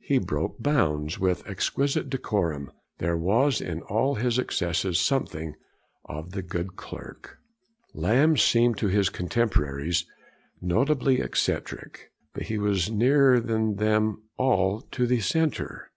[0.00, 2.72] He broke bounds with exquisite decorum.
[2.98, 5.54] There was in all his excesses something
[6.06, 7.38] of 'the good clerk.'
[7.94, 10.04] Lamb seemed to his contemporaries
[10.60, 15.84] notably eccentric, but he was nearer than them all to the centre.